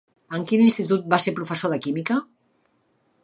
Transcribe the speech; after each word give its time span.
En 0.37 0.45
quin 0.51 0.63
institut 0.67 1.05
va 1.15 1.19
ser 1.25 1.35
professor 1.41 1.73
de 1.75 1.79
química? 1.85 2.17